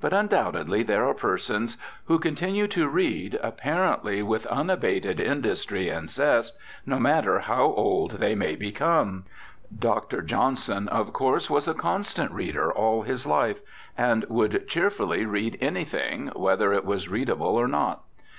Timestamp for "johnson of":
10.22-11.12